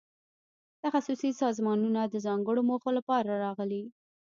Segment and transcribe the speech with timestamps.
[0.83, 3.83] تخصصي سازمانونه د ځانګړو موخو لپاره راغلي.